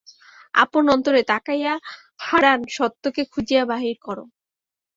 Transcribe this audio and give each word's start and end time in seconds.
আপন 0.53 0.83
অন্তরে 0.95 1.21
তাকাইয়া 1.31 1.73
হারান 2.19 2.59
সত্যকে 2.75 3.21
খুঁজিয়া 3.31 3.63
বাহির 3.71 3.97
কর। 3.99 4.17